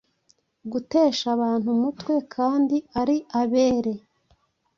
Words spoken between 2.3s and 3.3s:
kandi ari